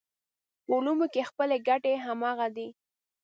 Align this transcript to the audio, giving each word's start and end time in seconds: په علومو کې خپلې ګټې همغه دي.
په 0.65 0.71
علومو 0.77 1.05
کې 1.13 1.21
خپلې 1.29 1.57
ګټې 1.67 1.93
همغه 2.05 2.47
دي. 2.55 2.67